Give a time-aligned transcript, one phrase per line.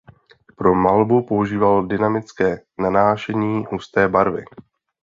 [0.57, 4.45] Pro malbu používal dynamické nanášení husté barvy.